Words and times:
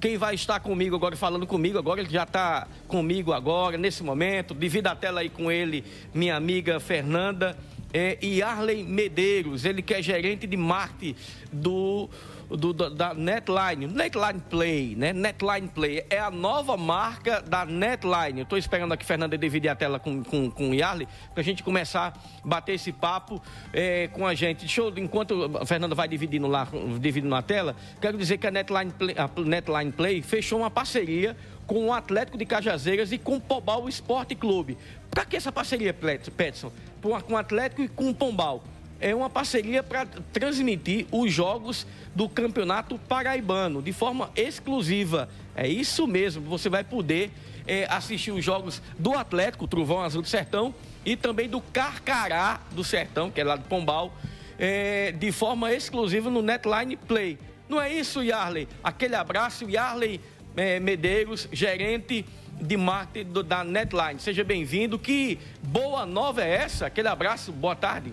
Quem 0.00 0.16
vai 0.16 0.34
estar 0.34 0.58
comigo 0.60 0.96
agora, 0.96 1.14
falando 1.14 1.46
comigo 1.46 1.76
agora, 1.76 2.00
ele 2.00 2.08
já 2.08 2.22
está 2.22 2.66
comigo 2.88 3.34
agora, 3.34 3.76
nesse 3.76 4.02
momento. 4.02 4.54
Divida 4.54 4.92
a 4.92 4.96
tela 4.96 5.20
aí 5.20 5.28
com 5.28 5.52
ele, 5.52 5.84
minha 6.14 6.34
amiga 6.36 6.80
Fernanda. 6.80 7.54
É, 7.92 8.16
e 8.22 8.40
Arley 8.40 8.82
Medeiros, 8.82 9.66
ele 9.66 9.82
que 9.82 9.92
é 9.92 10.00
gerente 10.00 10.46
de 10.46 10.56
marketing 10.56 11.16
do 11.52 12.08
do, 12.50 12.72
da 12.72 13.14
Netline, 13.14 13.86
Netline 13.86 14.40
Play, 14.48 14.94
né? 14.96 15.12
Netline 15.12 15.68
Play 15.68 16.04
é 16.10 16.18
a 16.18 16.30
nova 16.30 16.76
marca 16.76 17.40
da 17.40 17.64
Netline. 17.64 18.40
Eu 18.40 18.58
esperando 18.58 18.92
aqui 18.92 19.04
Fernanda 19.04 19.38
dividir 19.38 19.68
a 19.68 19.74
tela 19.74 19.98
com, 19.98 20.22
com, 20.22 20.50
com 20.50 20.70
o 20.70 20.74
Yarley, 20.74 21.06
a 21.40 21.42
gente 21.42 21.62
começar 21.62 22.18
a 22.44 22.48
bater 22.48 22.74
esse 22.74 22.92
papo 22.92 23.40
é, 23.72 24.08
com 24.08 24.26
a 24.26 24.34
gente. 24.34 24.60
Deixa 24.60 24.80
eu, 24.80 24.92
enquanto 24.96 25.58
a 25.60 25.66
Fernanda 25.66 25.94
vai 25.94 26.08
dividindo 26.08 26.46
lá, 26.46 26.66
dividindo 26.98 27.30
na 27.30 27.42
tela, 27.42 27.76
quero 28.00 28.18
dizer 28.18 28.38
que 28.38 28.46
a 28.46 28.50
Netline 28.50 28.90
Play, 28.90 29.14
a 29.16 29.40
Netline 29.40 29.92
Play 29.92 30.22
fechou 30.22 30.60
uma 30.60 30.70
parceria 30.70 31.36
com 31.66 31.86
o 31.86 31.92
Atlético 31.92 32.36
de 32.36 32.44
Cajazeiras 32.44 33.12
e 33.12 33.18
com 33.18 33.36
o 33.36 33.40
Pombal 33.40 33.88
Esporte 33.88 34.34
Clube. 34.34 34.76
Para 35.08 35.24
que 35.24 35.36
essa 35.36 35.52
parceria, 35.52 35.94
Petson? 35.94 36.72
Com 37.00 37.32
o 37.32 37.36
Atlético 37.36 37.82
e 37.82 37.88
com 37.88 38.10
o 38.10 38.14
Pombal 38.14 38.62
é 39.00 39.14
uma 39.14 39.30
parceria 39.30 39.82
para 39.82 40.06
transmitir 40.32 41.06
os 41.10 41.32
jogos 41.32 41.86
do 42.14 42.28
Campeonato 42.28 42.98
Paraibano 42.98 43.80
de 43.80 43.92
forma 43.92 44.30
exclusiva. 44.36 45.28
É 45.56 45.66
isso 45.66 46.06
mesmo, 46.06 46.42
você 46.42 46.68
vai 46.68 46.84
poder 46.84 47.30
é, 47.66 47.86
assistir 47.88 48.30
os 48.30 48.44
jogos 48.44 48.82
do 48.98 49.14
Atlético, 49.14 49.66
Trovão 49.66 50.00
Azul 50.00 50.22
do 50.22 50.28
Sertão, 50.28 50.74
e 51.04 51.16
também 51.16 51.48
do 51.48 51.60
Carcará 51.60 52.60
do 52.72 52.84
Sertão, 52.84 53.30
que 53.30 53.40
é 53.40 53.44
lá 53.44 53.56
do 53.56 53.64
Pombal, 53.64 54.12
é, 54.58 55.12
de 55.12 55.32
forma 55.32 55.72
exclusiva 55.72 56.28
no 56.28 56.42
Netline 56.42 56.96
Play. 56.96 57.38
Não 57.68 57.80
é 57.80 57.92
isso, 57.92 58.22
Yarley? 58.22 58.68
Aquele 58.82 59.14
abraço, 59.14 59.68
Yarley 59.68 60.20
é, 60.56 60.78
Medeiros, 60.80 61.48
gerente 61.52 62.26
de 62.60 62.76
marketing 62.76 63.32
da 63.46 63.64
Netline. 63.64 64.20
Seja 64.20 64.44
bem-vindo. 64.44 64.98
Que 64.98 65.38
boa 65.62 66.04
nova 66.04 66.42
é 66.42 66.56
essa? 66.56 66.86
Aquele 66.86 67.08
abraço, 67.08 67.52
boa 67.52 67.74
tarde. 67.74 68.12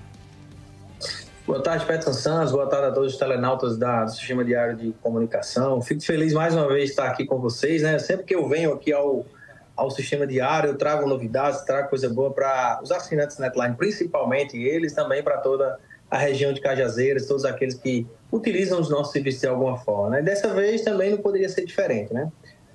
Boa 1.47 1.63
tarde, 1.63 1.85
Peterson 1.85 2.11
Santos. 2.11 2.51
Boa 2.51 2.67
tarde 2.67 2.87
a 2.87 2.91
todos 2.91 3.13
os 3.13 3.17
telenautas 3.17 3.77
da, 3.77 4.03
do 4.03 4.11
Sistema 4.11 4.43
Diário 4.43 4.75
de 4.75 4.91
Comunicação. 5.01 5.81
Fico 5.81 6.01
feliz 6.01 6.33
mais 6.33 6.53
uma 6.53 6.67
vez 6.67 6.83
de 6.83 6.89
estar 6.89 7.07
aqui 7.07 7.25
com 7.25 7.39
vocês. 7.39 7.83
Né? 7.83 7.97
Sempre 7.99 8.25
que 8.25 8.35
eu 8.35 8.49
venho 8.49 8.73
aqui 8.73 8.91
ao, 8.91 9.25
ao 9.73 9.89
Sistema 9.89 10.27
Diário, 10.27 10.71
eu 10.71 10.77
trago 10.77 11.07
novidades, 11.07 11.61
trago 11.61 11.87
coisa 11.87 12.09
boa 12.09 12.33
para 12.33 12.81
os 12.83 12.91
assinantes 12.91 13.37
Netline, 13.37 13.75
principalmente 13.75 14.61
eles, 14.61 14.91
também 14.91 15.23
para 15.23 15.37
toda 15.37 15.79
a 16.11 16.17
região 16.17 16.51
de 16.51 16.59
Cajazeiras, 16.59 17.27
todos 17.27 17.45
aqueles 17.45 17.75
que 17.75 18.05
utilizam 18.29 18.81
os 18.81 18.89
nossos 18.89 19.13
serviços 19.13 19.39
de 19.39 19.47
alguma 19.47 19.77
forma. 19.77 20.17
Né? 20.17 20.21
Dessa 20.21 20.53
vez 20.53 20.81
também 20.81 21.11
não 21.11 21.19
poderia 21.19 21.47
ser 21.47 21.63
diferente. 21.63 22.13
Né? 22.13 22.29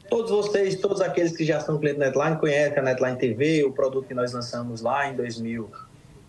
Todos 0.08 0.30
vocês, 0.30 0.76
todos 0.76 1.02
aqueles 1.02 1.36
que 1.36 1.44
já 1.44 1.60
são 1.60 1.78
clientes 1.78 2.00
Netline, 2.00 2.38
conhecem 2.38 2.78
a 2.78 2.82
Netline 2.82 3.18
TV, 3.18 3.64
o 3.64 3.72
produto 3.72 4.08
que 4.08 4.14
nós 4.14 4.32
lançamos 4.32 4.80
lá 4.80 5.10
em 5.10 5.14
2000 5.14 5.70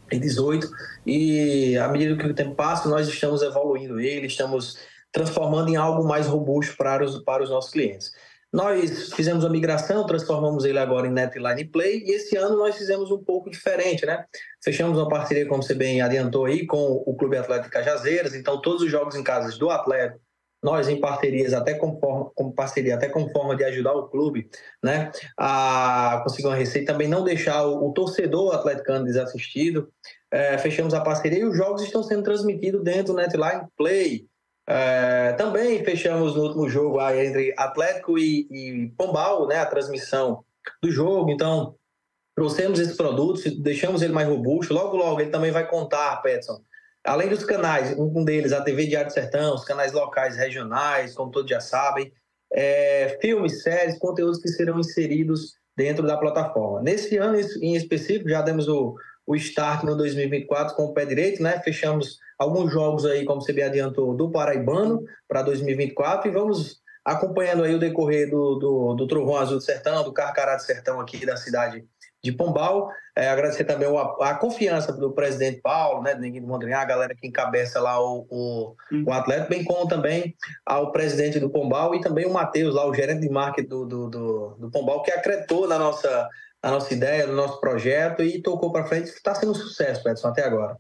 2018 0.10 0.70
e 1.06 1.78
à 1.78 1.88
medida 1.88 2.16
que 2.16 2.28
o 2.28 2.34
tempo 2.34 2.56
passa, 2.56 2.90
nós 2.90 3.08
estamos 3.08 3.42
evoluindo 3.42 4.00
ele, 4.00 4.28
estamos 4.28 4.78
transformando 5.12 5.70
em 5.70 5.76
algo 5.76 6.08
mais 6.08 6.28
robusto 6.28 6.76
para 6.76 7.04
os, 7.04 7.20
para 7.20 7.44
os 7.44 7.50
nossos 7.50 7.72
clientes. 7.72 8.12
Nós 8.52 9.12
fizemos 9.14 9.44
a 9.44 9.50
migração, 9.50 10.06
transformamos 10.06 10.64
ele 10.64 10.78
agora 10.78 11.08
em 11.08 11.12
Netline 11.12 11.66
Play 11.66 12.04
e 12.06 12.12
esse 12.12 12.38
ano 12.38 12.56
nós 12.56 12.78
fizemos 12.78 13.10
um 13.10 13.24
pouco 13.24 13.50
diferente, 13.50 14.06
né? 14.06 14.26
Fechamos 14.64 14.98
uma 14.98 15.10
parceria, 15.10 15.48
como 15.48 15.64
você 15.64 15.74
bem 15.74 16.02
adiantou 16.02 16.46
aí, 16.46 16.66
com 16.68 17.04
o 17.04 17.16
Clube 17.16 17.36
Atlético 17.36 17.72
Cajazeiras, 17.72 18.36
então 18.36 18.62
todos 18.62 18.84
os 18.84 18.92
jogos 18.92 19.16
em 19.16 19.24
casa 19.24 19.58
do 19.58 19.72
Atlético 19.72 20.22
nós 20.64 20.88
em 20.88 21.00
parcerias 21.00 21.54
até 21.54 21.74
com, 21.74 22.00
forma, 22.00 22.32
com 22.34 22.52
parceria 22.52 22.96
até 22.96 23.10
com 23.10 23.30
forma 23.30 23.56
de 23.56 23.64
ajudar 23.66 23.94
o 23.94 24.08
clube 24.08 24.50
né 24.84 25.12
a 25.38 26.22
conseguir 26.24 26.48
uma 26.48 26.56
receita 26.56 26.94
também 26.94 27.08
não 27.08 27.24
deixar 27.24 27.66
o, 27.66 27.90
o 27.90 27.94
torcedor 27.94 28.56
atleticano 28.56 29.06
desassistido 29.06 29.92
é, 30.34 30.58
fechamos 30.58 30.96
a 30.96 31.02
parceria 31.02 31.38
e 31.38 31.46
os 31.46 31.56
jogos 31.56 31.84
estão 31.84 32.02
sendo 32.02 32.24
transmitidos 32.24 32.84
dentro 32.84 33.14
do 33.14 33.18
Netline 33.18 33.68
Play. 33.78 34.26
É, 34.68 35.34
também 35.34 35.84
fechamos 35.84 36.36
no 36.36 36.42
último 36.42 36.68
jogo 36.68 37.00
aí 37.00 37.28
entre 37.28 37.54
Atlético 37.56 38.18
e, 38.18 38.48
e 38.50 38.92
Pombal 38.98 39.48
né 39.48 39.58
a 39.58 39.66
transmissão 39.68 40.44
do 40.82 40.90
jogo. 40.90 41.30
Então 41.30 41.76
trouxemos 42.36 42.80
esse 42.80 42.98
produto 42.98 43.42
deixamos 43.62 44.02
ele 44.02 44.12
mais 44.12 44.28
robusto. 44.28 44.74
Logo 44.74 44.98
logo 44.98 45.22
ele 45.22 45.30
também 45.30 45.52
vai 45.52 45.68
contar 45.70 46.20
Petson 46.24 46.60
Além 47.04 47.28
dos 47.28 47.44
canais, 47.44 47.98
um 47.98 48.24
deles, 48.24 48.54
a 48.54 48.62
TV 48.62 48.86
Diário 48.88 49.10
do 49.10 49.14
Sertão, 49.14 49.56
os 49.56 49.66
canais 49.66 49.92
locais, 49.92 50.38
regionais, 50.38 51.14
como 51.14 51.32
todos 51.32 51.50
já 51.50 51.60
sabem, 51.60 52.14
é, 52.54 53.18
filmes, 53.22 53.62
séries, 53.62 53.98
conteúdos 53.98 54.40
que 54.40 54.48
serão 54.48 54.80
inseridos 54.80 55.56
dentro 55.76 56.06
da 56.08 56.16
plataforma. 56.16 56.82
Nesse 56.82 57.18
ano 57.18 57.38
em 57.62 57.76
específico, 57.76 58.30
já 58.30 58.42
demos 58.42 58.68
o, 58.70 58.96
o 59.26 59.36
start 59.36 59.84
no 59.84 59.98
2024 59.98 60.76
com 60.76 60.86
o 60.86 60.94
pé 60.94 61.06
direito, 61.06 61.44
né? 61.44 61.60
Fechamos 61.60 62.20
alguns 62.38 62.72
jogos 62.72 63.06
aí, 63.06 63.26
como 63.26 63.42
você 63.42 63.52
bem 63.52 63.66
adiantou, 63.66 64.16
do 64.16 64.32
Paraibano 64.32 65.04
para 65.28 65.42
2024 65.42 66.30
e 66.30 66.34
vamos 66.34 66.82
acompanhando 67.04 67.64
aí 67.64 67.76
o 67.76 67.80
decorrer 67.80 68.30
do, 68.30 68.56
do, 68.56 68.94
do 68.94 69.08
Trovão 69.08 69.36
Azul 69.36 69.58
do 69.58 69.64
Sertão, 69.64 70.04
do 70.04 70.14
Carcará 70.14 70.56
do 70.56 70.62
Sertão 70.62 71.02
aqui 71.02 71.26
da 71.26 71.36
cidade 71.36 71.84
de 72.24 72.32
Pombal. 72.32 72.90
É, 73.16 73.30
agradecer 73.30 73.66
também 73.66 73.88
a, 73.88 74.30
a, 74.30 74.36
confiança 74.36 74.92
do 74.92 75.12
presidente 75.12 75.62
Paulo, 75.62 76.02
né, 76.02 76.16
do 76.16 76.22
Neguinho 76.22 76.48
Mondrinhar, 76.48 76.82
a 76.82 76.86
galera 76.86 77.14
que 77.14 77.28
encabeça 77.28 77.80
lá 77.80 78.00
o, 78.02 78.26
o, 78.30 78.76
o, 79.06 79.12
atleta, 79.12 79.48
bem 79.48 79.64
como 79.64 79.88
também 79.88 80.36
ao 80.66 80.92
presidente 80.92 81.40
do 81.40 81.50
Pombal 81.50 81.94
e 81.94 82.02
também 82.02 82.26
o 82.26 82.34
Matheus, 82.34 82.74
lá 82.74 82.88
o 82.88 82.94
gerente 82.94 83.22
de 83.22 83.30
marketing 83.30 83.68
do, 83.68 83.86
do, 83.86 84.10
do, 84.10 84.56
do 84.58 84.72
Pombal, 84.72 85.04
que 85.04 85.12
acreditou 85.12 85.68
na 85.68 85.78
nossa, 85.78 86.28
na 86.64 86.72
nossa 86.72 86.92
ideia, 86.94 87.28
no 87.28 87.36
nosso 87.36 87.60
projeto 87.60 88.24
e 88.24 88.42
tocou 88.42 88.72
para 88.72 88.86
frente. 88.86 89.10
Está 89.10 89.36
sendo 89.36 89.52
um 89.52 89.56
sucesso, 89.56 90.08
Edson, 90.10 90.30
até 90.30 90.44
agora. 90.44 90.78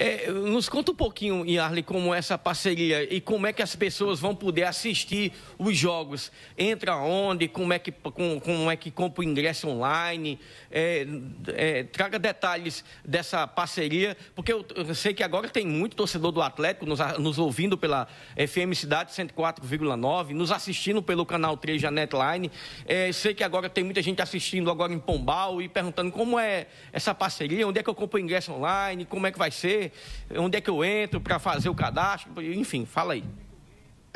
É, 0.00 0.30
nos 0.30 0.68
conta 0.68 0.92
um 0.92 0.94
pouquinho, 0.94 1.44
Yarley, 1.44 1.82
como 1.82 2.14
essa 2.14 2.38
parceria 2.38 3.12
e 3.12 3.20
como 3.20 3.48
é 3.48 3.52
que 3.52 3.60
as 3.60 3.74
pessoas 3.74 4.20
vão 4.20 4.32
poder 4.32 4.62
assistir 4.62 5.32
os 5.58 5.76
jogos. 5.76 6.30
Entra 6.56 6.96
onde, 6.96 7.48
como 7.48 7.72
é 7.72 7.80
que, 7.80 7.90
com, 7.90 8.38
como 8.38 8.70
é 8.70 8.76
que 8.76 8.92
compra 8.92 9.22
o 9.22 9.24
ingresso 9.24 9.68
online. 9.68 10.38
É, 10.70 11.04
é, 11.48 11.82
traga 11.82 12.16
detalhes 12.16 12.84
dessa 13.04 13.44
parceria, 13.48 14.16
porque 14.36 14.52
eu, 14.52 14.64
eu, 14.76 14.94
sei 14.94 15.12
que 15.12 15.24
agora 15.24 15.48
tem 15.48 15.66
muito 15.66 15.96
torcedor 15.96 16.30
do 16.30 16.40
Atlético 16.40 16.86
nos, 16.86 17.00
nos 17.18 17.36
ouvindo 17.36 17.76
pela 17.76 18.06
FM 18.36 18.74
Cidade 18.74 19.10
104,9, 19.12 20.30
nos 20.30 20.52
assistindo 20.52 21.02
pelo 21.02 21.26
canal 21.26 21.56
3 21.56 21.82
da 21.82 21.90
Netline. 21.90 22.52
É, 22.86 23.10
sei 23.10 23.34
que 23.34 23.42
agora 23.42 23.68
tem 23.68 23.82
muita 23.82 24.00
gente 24.00 24.22
assistindo 24.22 24.70
agora 24.70 24.92
em 24.92 24.98
Pombal 25.00 25.60
e 25.60 25.68
perguntando 25.68 26.12
como 26.12 26.38
é 26.38 26.68
essa 26.92 27.12
parceria, 27.12 27.66
onde 27.66 27.80
é 27.80 27.82
que 27.82 27.90
eu 27.90 27.94
compro 27.96 28.20
o 28.20 28.22
ingresso 28.22 28.52
online, 28.52 29.04
como 29.04 29.26
é 29.26 29.32
que 29.32 29.38
vai 29.38 29.50
ser 29.50 29.87
onde 30.36 30.58
é 30.58 30.60
que 30.60 30.70
eu 30.70 30.84
entro 30.84 31.20
para 31.20 31.38
fazer 31.38 31.68
o 31.68 31.74
cadastro, 31.74 32.42
enfim, 32.42 32.84
fala 32.84 33.14
aí. 33.14 33.24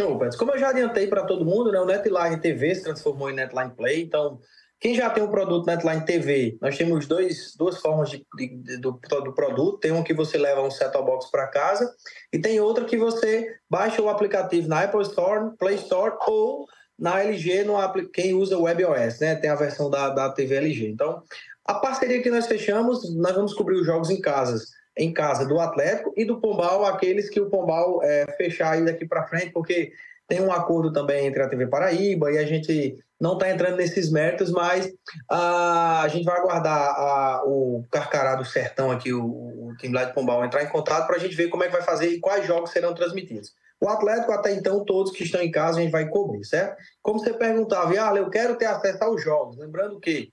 Show, 0.00 0.18
Beto. 0.18 0.38
Como 0.38 0.52
eu 0.52 0.58
já 0.58 0.70
adiantei 0.70 1.06
para 1.06 1.24
todo 1.24 1.44
mundo, 1.44 1.70
né, 1.70 1.78
o 1.80 1.84
Netline 1.84 2.40
TV 2.40 2.74
se 2.74 2.82
transformou 2.82 3.30
em 3.30 3.34
Netline 3.34 3.70
Play, 3.70 4.02
então 4.02 4.40
quem 4.82 4.96
já 4.96 5.08
tem 5.08 5.22
um 5.22 5.30
produto 5.30 5.64
Netline 5.64 6.04
TV, 6.04 6.58
nós 6.60 6.76
temos 6.76 7.06
dois, 7.06 7.54
duas 7.56 7.78
formas 7.78 8.10
de, 8.10 8.26
de, 8.36 8.78
do, 8.78 8.98
do, 9.24 9.32
produto. 9.32 9.78
Tem 9.78 9.92
um 9.92 10.02
que 10.02 10.12
você 10.12 10.36
leva 10.36 10.60
um 10.60 10.72
set-top 10.72 11.06
box 11.06 11.30
para 11.30 11.46
casa 11.46 11.94
e 12.32 12.38
tem 12.40 12.58
outra 12.58 12.84
que 12.84 12.96
você 12.96 13.46
baixa 13.70 14.02
o 14.02 14.08
aplicativo 14.08 14.66
na 14.66 14.82
Apple 14.82 15.02
Store, 15.02 15.56
Play 15.56 15.76
Store 15.76 16.16
ou 16.26 16.66
na 16.98 17.22
LG, 17.22 17.62
no, 17.62 17.76
quem 18.12 18.34
usa 18.34 18.58
o 18.58 18.62
WebOS, 18.62 19.20
né? 19.20 19.36
Tem 19.36 19.50
a 19.50 19.54
versão 19.54 19.88
da, 19.88 20.08
da 20.08 20.30
TV 20.30 20.56
LG. 20.56 20.88
Então, 20.88 21.22
a 21.64 21.74
parceria 21.74 22.20
que 22.20 22.30
nós 22.30 22.48
fechamos, 22.48 23.14
nós 23.14 23.36
vamos 23.36 23.54
cobrir 23.54 23.76
os 23.76 23.86
jogos 23.86 24.10
em 24.10 24.20
casas 24.20 24.66
em 24.96 25.12
casa 25.12 25.46
do 25.46 25.58
Atlético 25.58 26.12
e 26.16 26.24
do 26.24 26.40
Pombal, 26.40 26.84
aqueles 26.84 27.30
que 27.30 27.40
o 27.40 27.48
Pombal 27.48 28.02
é, 28.02 28.26
fechar 28.36 28.72
aí 28.72 28.84
daqui 28.84 29.06
para 29.06 29.26
frente, 29.26 29.50
porque 29.50 29.92
tem 30.28 30.40
um 30.40 30.52
acordo 30.52 30.92
também 30.92 31.26
entre 31.26 31.42
a 31.42 31.48
TV 31.48 31.66
Paraíba 31.66 32.30
e 32.30 32.38
a 32.38 32.44
gente 32.44 32.96
não 33.20 33.34
está 33.34 33.50
entrando 33.50 33.76
nesses 33.76 34.10
méritos, 34.10 34.50
mas 34.50 34.92
a, 35.28 36.02
a 36.02 36.08
gente 36.08 36.24
vai 36.24 36.38
aguardar 36.38 36.94
a, 36.96 37.42
o 37.44 37.84
Carcará 37.90 38.34
do 38.34 38.44
Sertão 38.44 38.90
aqui, 38.90 39.12
o, 39.12 39.24
o 39.24 39.76
time 39.78 39.94
lá 39.94 40.04
de 40.04 40.12
Pombal, 40.12 40.44
entrar 40.44 40.62
em 40.62 40.68
contato 40.68 41.06
para 41.06 41.16
a 41.16 41.18
gente 41.18 41.36
ver 41.36 41.48
como 41.48 41.62
é 41.62 41.66
que 41.66 41.72
vai 41.72 41.82
fazer 41.82 42.08
e 42.08 42.20
quais 42.20 42.46
jogos 42.46 42.70
serão 42.70 42.94
transmitidos. 42.94 43.52
O 43.80 43.88
Atlético, 43.88 44.32
até 44.32 44.52
então, 44.52 44.84
todos 44.84 45.12
que 45.12 45.24
estão 45.24 45.42
em 45.42 45.50
casa, 45.50 45.78
a 45.78 45.82
gente 45.82 45.90
vai 45.90 46.08
cobrir, 46.08 46.44
certo? 46.44 46.76
Como 47.02 47.18
você 47.18 47.32
perguntava, 47.32 47.92
ah, 47.92 48.16
eu 48.16 48.30
quero 48.30 48.56
ter 48.56 48.66
acesso 48.66 49.02
aos 49.02 49.22
jogos. 49.22 49.56
Lembrando 49.56 49.98
que 49.98 50.32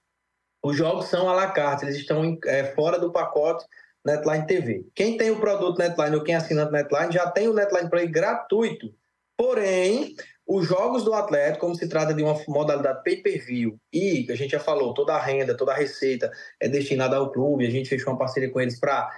os 0.63 0.75
jogos 0.75 1.07
são 1.07 1.27
à 1.27 1.33
la 1.33 1.51
carte, 1.51 1.85
eles 1.85 1.95
estão 1.95 2.38
é, 2.45 2.65
fora 2.75 3.00
do 3.00 3.12
pacote 3.12 3.65
Netline 4.06 4.48
TV. 4.48 4.86
Quem 4.96 5.18
tem 5.18 5.31
o 5.31 5.40
produto 5.40 5.78
Netline 5.78 6.16
ou 6.16 6.24
quem 6.24 6.36
assina 6.36 6.68
o 6.68 6.72
Netline 6.72 7.12
já 7.12 7.30
tem 7.30 7.48
o 7.48 7.54
Netline 7.54 7.90
Play 7.90 8.07
gratuito. 8.07 8.94
Porém, 9.38 10.16
os 10.48 10.66
jogos 10.68 11.04
do 11.04 11.13
Atlético, 11.13 11.60
como 11.60 11.75
se 11.75 11.88
trata 11.88 12.13
de 12.13 12.24
uma 12.24 12.36
modalidade 12.48 13.04
pay-per-view 13.04 13.78
e 13.94 14.25
a 14.30 14.36
gente 14.36 14.51
já 14.51 14.60
falou, 14.60 14.94
toda 14.94 15.13
a 15.13 15.22
renda, 15.22 15.56
toda 15.56 15.72
a 15.72 15.75
receita 15.75 16.31
é 16.60 16.68
destinada 16.68 17.16
ao 17.16 17.31
clube, 17.31 17.68
a 17.68 17.69
gente 17.69 17.88
fechou 17.88 18.12
uma 18.12 18.18
parceria 18.18 18.50
com 18.50 18.60
eles 18.60 18.80
para 18.80 19.10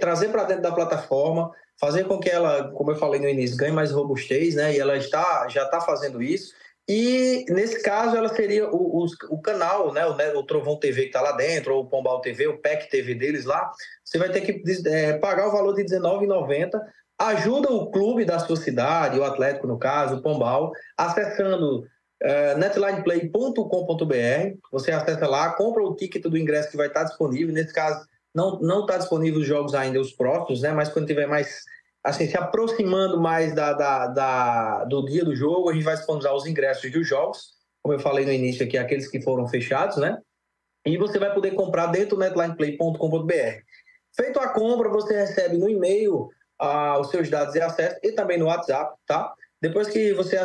trazer 0.00 0.28
para 0.28 0.44
dentro 0.44 0.62
da 0.62 0.72
plataforma, 0.72 1.50
fazer 1.78 2.04
com 2.04 2.18
que 2.18 2.30
ela, 2.30 2.72
como 2.72 2.90
eu 2.90 2.96
falei 2.96 3.20
no 3.20 3.28
início, 3.28 3.56
ganhe 3.56 3.72
mais 3.72 3.90
robustez, 3.90 4.54
né? 4.54 4.74
E 4.74 4.78
ela 4.78 4.96
está, 4.96 5.46
já 5.48 5.64
está 5.64 5.80
fazendo 5.80 6.22
isso. 6.22 6.54
E 6.88 7.44
nesse 7.48 7.80
caso 7.82 8.16
ela 8.16 8.28
seria 8.28 8.68
o, 8.68 9.04
o, 9.04 9.06
o 9.30 9.40
canal, 9.40 9.92
né, 9.92 10.04
o, 10.04 10.16
né, 10.16 10.32
o 10.32 10.42
Trovão 10.42 10.78
TV 10.78 11.02
que 11.02 11.06
está 11.08 11.20
lá 11.20 11.32
dentro, 11.32 11.74
ou 11.74 11.82
o 11.82 11.86
Pombal 11.86 12.20
TV, 12.20 12.48
o 12.48 12.58
PEC 12.58 12.90
TV 12.90 13.14
deles 13.14 13.44
lá. 13.44 13.70
Você 14.04 14.18
vai 14.18 14.30
ter 14.30 14.40
que 14.40 14.62
é, 14.88 15.18
pagar 15.18 15.48
o 15.48 15.52
valor 15.52 15.74
de 15.74 15.82
R$19,90. 15.82 16.70
Ajuda 17.18 17.70
o 17.70 17.90
clube 17.90 18.24
da 18.24 18.38
sua 18.40 18.56
cidade, 18.56 19.18
o 19.18 19.24
Atlético 19.24 19.66
no 19.66 19.78
caso, 19.78 20.16
o 20.16 20.22
Pombal, 20.22 20.72
acessando 20.96 21.86
é, 22.20 22.56
netlineplay.com.br. 22.56 24.58
Você 24.72 24.90
acessa 24.90 25.28
lá, 25.28 25.50
compra 25.50 25.84
o 25.84 25.94
ticket 25.94 26.22
do 26.22 26.36
ingresso 26.36 26.70
que 26.70 26.76
vai 26.76 26.88
estar 26.88 27.04
disponível. 27.04 27.54
Nesse 27.54 27.72
caso, 27.72 28.04
não 28.34 28.80
está 28.80 28.98
disponível 28.98 29.40
os 29.40 29.46
jogos 29.46 29.74
ainda, 29.74 30.00
os 30.00 30.12
próximos, 30.12 30.62
né? 30.62 30.72
Mas 30.72 30.88
quando 30.88 31.06
tiver 31.06 31.26
mais 31.26 31.62
assim, 32.02 32.26
se 32.26 32.36
aproximando 32.36 33.20
mais 33.20 33.54
da, 33.54 33.72
da, 33.72 34.06
da, 34.08 34.84
do 34.84 35.04
dia 35.04 35.24
do 35.24 35.36
jogo, 35.36 35.70
a 35.70 35.72
gente 35.72 35.84
vai 35.84 35.94
disponibilizar 35.94 36.34
os 36.34 36.46
ingressos 36.46 36.90
dos 36.90 37.06
jogos, 37.06 37.52
como 37.82 37.94
eu 37.94 38.00
falei 38.00 38.24
no 38.24 38.32
início 38.32 38.64
aqui, 38.64 38.76
aqueles 38.76 39.08
que 39.08 39.22
foram 39.22 39.46
fechados, 39.46 39.96
né? 39.96 40.18
E 40.84 40.96
você 40.96 41.16
vai 41.18 41.32
poder 41.32 41.52
comprar 41.52 41.86
dentro 41.86 42.16
do 42.16 42.20
netlineplay.com.br. 42.20 43.62
Feito 44.16 44.40
a 44.40 44.48
compra, 44.48 44.88
você 44.88 45.14
recebe 45.14 45.56
no 45.56 45.68
e-mail 45.68 46.28
ah, 46.58 46.98
os 46.98 47.10
seus 47.10 47.30
dados 47.30 47.54
de 47.54 47.60
acesso 47.60 48.00
e 48.02 48.10
também 48.12 48.38
no 48.38 48.46
WhatsApp, 48.46 48.96
tá? 49.06 49.32
Depois 49.60 49.86
que 49.88 50.12
você 50.12 50.36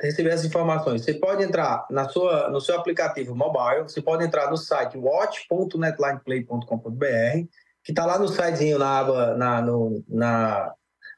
receber 0.00 0.30
as 0.30 0.42
informações, 0.42 1.04
você 1.04 1.12
pode 1.12 1.42
entrar 1.42 1.86
na 1.90 2.08
sua, 2.08 2.48
no 2.48 2.62
seu 2.62 2.78
aplicativo 2.78 3.36
mobile, 3.36 3.82
você 3.82 4.00
pode 4.00 4.24
entrar 4.24 4.50
no 4.50 4.56
site 4.56 4.96
watch.netlineplay.com.br, 4.96 7.46
que 7.84 7.92
está 7.92 8.06
lá 8.06 8.18
no 8.18 8.26
sitezinho, 8.26 8.78
na 8.78 9.00
aba, 9.00 9.34
na, 9.34 9.60
no, 9.60 10.02
na, 10.08 10.72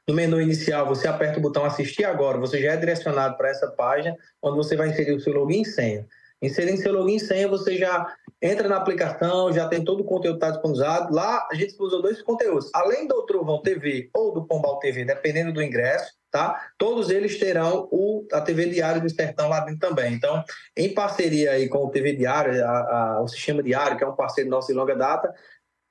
no 0.07 0.13
menu 0.13 0.41
inicial, 0.41 0.87
você 0.87 1.07
aperta 1.07 1.37
o 1.37 1.41
botão 1.41 1.65
assistir 1.65 2.05
agora, 2.05 2.37
você 2.37 2.61
já 2.61 2.71
é 2.71 2.77
direcionado 2.77 3.35
para 3.35 3.49
essa 3.49 3.67
página, 3.67 4.15
onde 4.41 4.55
você 4.55 4.75
vai 4.75 4.89
inserir 4.89 5.13
o 5.13 5.19
seu 5.19 5.33
login 5.33 5.61
e 5.61 5.65
senha. 5.65 6.07
Inserindo 6.41 6.81
seu 6.81 6.93
login 6.93 7.15
e 7.15 7.19
senha, 7.19 7.47
você 7.47 7.75
já 7.75 8.15
entra 8.41 8.69
na 8.69 8.77
aplicação, 8.77 9.51
já 9.51 9.67
tem 9.67 9.83
todo 9.83 10.01
o 10.01 10.05
conteúdo 10.05 10.39
tá 10.39 10.51
disponibilizado. 10.51 11.13
Lá 11.13 11.47
a 11.51 11.55
gente 11.55 11.75
usou 11.79 12.01
dois 12.01 12.21
conteúdos. 12.21 12.69
Além 12.73 13.07
do 13.07 13.25
Trovão 13.25 13.61
TV 13.61 14.09
ou 14.13 14.33
do 14.33 14.45
Pombal 14.45 14.79
TV, 14.79 15.03
dependendo 15.03 15.51
do 15.51 15.61
ingresso, 15.61 16.13
tá? 16.31 16.69
Todos 16.77 17.09
eles 17.09 17.39
terão 17.39 17.87
o, 17.91 18.25
a 18.31 18.39
TV 18.39 18.67
Diário 18.67 19.01
do 19.01 19.09
Sertão 19.09 19.49
lá 19.49 19.61
dentro 19.61 19.79
também. 19.79 20.13
Então, 20.13 20.43
em 20.75 20.93
parceria 20.93 21.51
aí 21.51 21.67
com 21.67 21.79
o 21.79 21.89
TV 21.89 22.13
Diário, 22.13 22.63
a, 22.63 22.69
a, 22.69 23.21
o 23.21 23.27
Sistema 23.27 23.63
Diário, 23.63 23.97
que 23.97 24.03
é 24.03 24.07
um 24.07 24.15
parceiro 24.15 24.49
nosso 24.49 24.67
de 24.67 24.73
longa 24.73 24.95
data, 24.95 25.33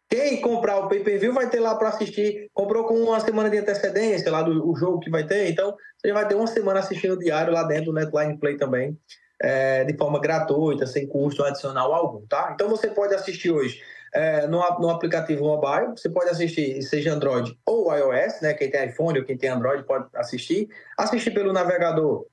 quem 0.09 0.41
comprar 0.41 0.79
o 0.79 0.89
pay-per-view 0.89 1.33
vai 1.33 1.49
ter 1.51 1.61
lá 1.61 1.75
para 1.75 1.89
assistir. 1.89 2.49
Comprou 2.55 2.85
com 2.85 2.95
uma 2.95 3.19
semana 3.21 3.51
de 3.51 3.59
antecedência 3.59 4.31
lá 4.31 4.43
do 4.43 4.75
jogo 4.77 5.01
que 5.01 5.11
vai 5.11 5.27
ter, 5.27 5.51
então 5.51 5.75
você 5.99 6.13
vai 6.13 6.27
ter 6.27 6.35
uma 6.35 6.47
semana 6.47 6.81
assistindo 6.81 7.19
diário 7.19 7.53
lá 7.53 7.65
dentro 7.65 7.87
do 7.87 7.93
Netline 7.93 8.39
Play 8.39 8.57
também, 8.57 8.97
é, 9.43 9.85
de 9.85 9.97
forma 9.97 10.21
gratuita, 10.21 10.87
sem 10.87 11.07
custo 11.07 11.43
adicional 11.43 11.93
algum, 11.93 12.27
tá? 12.27 12.53
Então 12.55 12.69
você 12.69 12.89
pode 12.89 13.15
assistir 13.15 13.51
hoje 13.51 13.81
é, 14.15 14.47
no, 14.47 14.59
no 14.79 14.91
aplicativo 14.91 15.45
mobile, 15.45 15.91
você 15.97 16.09
pode 16.09 16.31
assistir, 16.31 16.81
seja 16.83 17.13
Android 17.13 17.59
ou 17.67 17.93
iOS, 17.93 18.41
né? 18.41 18.55
Quem 18.55 18.71
tem 18.71 18.87
iPhone 18.87 19.19
ou 19.19 19.25
quem 19.25 19.37
tem 19.37 19.51
Android 19.51 19.85
pode 19.85 20.07
assistir. 20.15 20.69
Assistir 20.97 21.33
pelo 21.33 21.53
navegador 21.53 22.27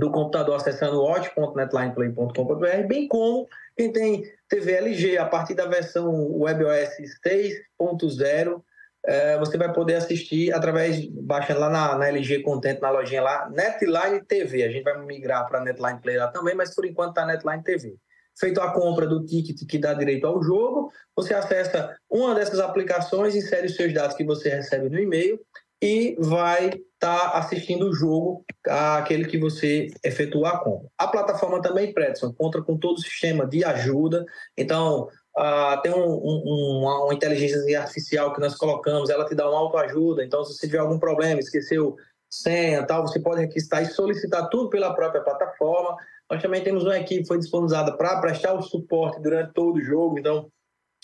do 0.00 0.10
computador 0.10 0.56
acessando 0.56 1.02
watch.netlineplay.com.br, 1.02 2.86
bem 2.88 3.06
como 3.06 3.46
quem 3.76 3.92
tem 3.92 4.24
TV 4.48 4.72
LG, 4.72 5.18
a 5.18 5.26
partir 5.26 5.54
da 5.54 5.66
versão 5.66 6.10
WebOS 6.38 6.96
6.0, 7.24 8.62
é, 9.06 9.38
você 9.38 9.56
vai 9.56 9.72
poder 9.72 9.94
assistir 9.96 10.52
através, 10.52 11.06
baixando 11.06 11.60
lá 11.60 11.70
na, 11.70 11.98
na, 11.98 12.08
LG 12.08 12.42
Content, 12.42 12.80
na 12.80 12.90
lojinha 12.90 13.22
lá, 13.22 13.48
Netline 13.50 14.22
TV. 14.24 14.64
A 14.64 14.70
gente 14.70 14.84
vai 14.84 14.98
migrar 15.04 15.46
para 15.46 15.60
Netline 15.60 16.00
Play 16.00 16.16
lá 16.16 16.28
também, 16.28 16.54
mas 16.54 16.74
por 16.74 16.84
enquanto 16.84 17.10
está 17.10 17.26
Netline 17.26 17.62
TV. 17.62 17.96
Feito 18.38 18.60
a 18.60 18.72
compra 18.72 19.06
do 19.06 19.24
ticket 19.24 19.66
que 19.66 19.78
dá 19.78 19.92
direito 19.92 20.26
ao 20.26 20.42
jogo, 20.42 20.90
você 21.14 21.34
acessa 21.34 21.94
uma 22.10 22.34
dessas 22.34 22.58
aplicações, 22.58 23.34
insere 23.34 23.66
os 23.66 23.76
seus 23.76 23.92
dados 23.92 24.16
que 24.16 24.24
você 24.24 24.48
recebe 24.48 24.88
no 24.88 24.98
e-mail 24.98 25.38
e 25.82 26.14
vai 26.18 26.68
estar 26.68 27.30
tá 27.30 27.38
assistindo 27.38 27.88
o 27.88 27.94
jogo, 27.94 28.44
aquele 28.66 29.24
que 29.24 29.38
você 29.38 29.88
efetua 30.04 30.50
a 30.50 30.58
compra. 30.58 30.88
A 30.98 31.08
plataforma 31.08 31.62
também, 31.62 31.92
Predson, 31.92 32.32
conta 32.34 32.60
com 32.60 32.76
todo 32.76 32.98
o 32.98 33.00
sistema 33.00 33.46
de 33.46 33.64
ajuda. 33.64 34.24
Então, 34.56 35.08
uh, 35.38 35.80
tem 35.82 35.92
um, 35.92 36.04
um, 36.04 36.80
uma, 36.80 37.04
uma, 37.04 37.14
inteligência 37.14 37.80
artificial 37.80 38.32
que 38.34 38.40
nós 38.40 38.54
colocamos, 38.54 39.08
ela 39.08 39.24
te 39.24 39.34
dá 39.34 39.48
uma 39.48 39.58
autoajuda. 39.58 40.22
Então, 40.22 40.44
se 40.44 40.54
você 40.54 40.66
tiver 40.66 40.78
algum 40.78 40.98
problema, 40.98 41.40
esqueceu 41.40 41.96
senha 42.28 42.86
tal, 42.86 43.06
você 43.06 43.18
pode 43.18 43.40
requisitar 43.40 43.82
e 43.82 43.86
solicitar 43.86 44.48
tudo 44.50 44.68
pela 44.68 44.94
própria 44.94 45.22
plataforma. 45.22 45.96
Nós 46.30 46.42
também 46.42 46.62
temos 46.62 46.84
uma 46.84 46.96
equipe 46.98 47.22
que 47.22 47.28
foi 47.28 47.38
disponibilizada 47.38 47.96
para 47.96 48.20
prestar 48.20 48.52
o 48.52 48.62
suporte 48.62 49.20
durante 49.20 49.52
todo 49.52 49.78
o 49.78 49.82
jogo. 49.82 50.18
Então, 50.18 50.48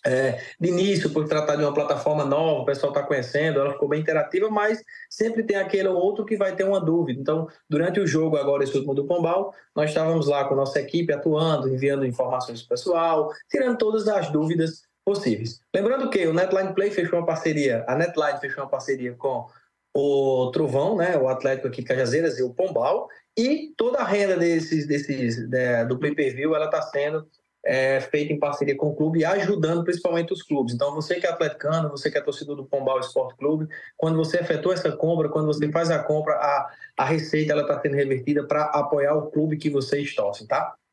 é, 0.06 0.40
de 0.60 0.68
início, 0.68 1.10
por 1.10 1.26
tratar 1.26 1.56
de 1.56 1.64
uma 1.64 1.74
plataforma 1.74 2.24
nova, 2.24 2.60
o 2.60 2.64
pessoal 2.64 2.92
está 2.92 3.02
conhecendo, 3.02 3.58
ela 3.58 3.72
ficou 3.72 3.88
bem 3.88 4.00
interativa, 4.00 4.48
mas 4.48 4.80
sempre 5.10 5.42
tem 5.42 5.56
aquele 5.56 5.88
ou 5.88 5.96
outro 5.96 6.24
que 6.24 6.36
vai 6.36 6.54
ter 6.54 6.64
uma 6.64 6.80
dúvida. 6.80 7.20
Então, 7.20 7.48
durante 7.68 7.98
o 7.98 8.06
jogo, 8.06 8.36
agora, 8.36 8.62
esse 8.62 8.74
último 8.74 8.94
do 8.94 9.04
Pombal, 9.04 9.52
nós 9.74 9.90
estávamos 9.90 10.28
lá 10.28 10.44
com 10.44 10.54
a 10.54 10.58
nossa 10.58 10.80
equipe 10.80 11.12
atuando, 11.12 11.68
enviando 11.68 12.06
informações 12.06 12.62
para 12.62 12.66
o 12.66 12.78
pessoal, 12.78 13.32
tirando 13.50 13.76
todas 13.76 14.06
as 14.06 14.30
dúvidas 14.30 14.82
possíveis. 15.04 15.60
Lembrando 15.74 16.08
que 16.08 16.26
o 16.26 16.32
Netline 16.32 16.74
Play 16.74 16.90
fechou 16.90 17.18
uma 17.18 17.26
parceria, 17.26 17.84
a 17.88 17.96
Netline 17.96 18.40
fechou 18.40 18.62
uma 18.64 18.70
parceria 18.70 19.12
com 19.14 19.46
o 19.94 20.50
Trovão, 20.52 20.96
né, 20.96 21.16
o 21.16 21.28
Atlético 21.28 21.68
aqui 21.68 21.80
de 21.80 21.88
Cajazeiras 21.88 22.38
e 22.38 22.42
o 22.42 22.52
Pombal, 22.52 23.08
e 23.36 23.72
toda 23.76 23.98
a 23.98 24.04
renda 24.04 24.36
desses, 24.36 24.86
desses 24.86 25.48
né, 25.48 25.84
do 25.84 25.98
pay-per-view 25.98 26.54
ela 26.54 26.66
está 26.66 26.82
sendo 26.82 27.26
é, 27.66 28.00
feita 28.00 28.32
em 28.32 28.38
parceria 28.38 28.76
com 28.76 28.88
o 28.88 28.94
clube 28.94 29.18
e 29.18 29.24
ajudando 29.24 29.82
principalmente 29.82 30.32
os 30.32 30.42
clubes. 30.42 30.72
Então, 30.72 30.94
você 30.94 31.16
que 31.16 31.26
é 31.26 31.30
atleticano, 31.30 31.90
você 31.90 32.10
que 32.10 32.16
é 32.16 32.20
torcedor 32.20 32.56
do 32.56 32.64
Pombal 32.64 33.00
Esporte 33.00 33.36
Clube, 33.36 33.66
quando 33.96 34.16
você 34.16 34.38
efetua 34.38 34.74
essa 34.74 34.92
compra, 34.92 35.28
quando 35.28 35.46
você 35.46 35.70
faz 35.72 35.90
a 35.90 35.98
compra, 35.98 36.34
a, 36.34 36.70
a 36.96 37.04
receita 37.04 37.54
está 37.56 37.80
sendo 37.80 37.96
revertida 37.96 38.44
para 38.44 38.62
apoiar 38.66 39.14
o 39.14 39.30
clube 39.30 39.56
que 39.56 39.68
vocês 39.68 40.14
torcem, 40.14 40.46
tá? 40.46 40.76